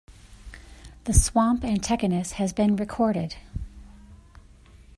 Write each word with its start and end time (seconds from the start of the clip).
The 1.03 1.13
swamp 1.13 1.63
antechinus 1.63 2.31
has 2.31 2.53
been 2.53 2.75
recorded. 2.75 3.35